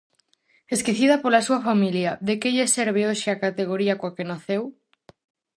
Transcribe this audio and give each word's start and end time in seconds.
Esquecida 0.75 1.15
pola 1.23 1.45
súa 1.47 1.59
familia: 1.69 2.11
de 2.27 2.33
que 2.39 2.53
lle 2.55 2.67
serve 2.75 3.01
hoxe 3.09 3.27
a 3.31 3.41
categoría 3.45 3.97
coa 3.99 4.15
que 4.17 4.29
naceu? 4.31 4.63